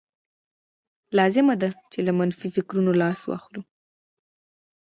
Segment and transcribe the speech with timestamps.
[1.17, 3.63] لازمه ده چې له منفي فکرونو لاس واخلئ